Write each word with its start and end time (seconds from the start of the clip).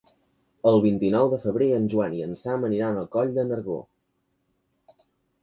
El 0.69 0.77
vint-i-nou 0.85 1.29
de 1.33 1.37
febrer 1.43 1.67
en 1.81 1.85
Joan 1.95 2.15
i 2.21 2.25
en 2.29 2.33
Sam 2.45 2.67
aniran 2.71 2.99
a 3.03 3.05
Coll 3.17 3.35
de 3.37 3.45
Nargó. 3.53 3.79